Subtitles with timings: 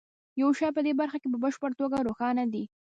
[0.41, 2.63] یو شی په دې برخه کې په بشپړه توګه روښانه دی